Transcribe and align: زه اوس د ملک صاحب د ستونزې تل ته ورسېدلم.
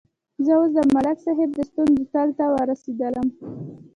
زه 0.45 0.53
اوس 0.59 0.71
د 0.77 0.79
ملک 0.95 1.17
صاحب 1.25 1.49
د 1.55 1.59
ستونزې 1.69 2.05
تل 2.13 2.29
ته 2.37 2.45
ورسېدلم. 2.53 3.27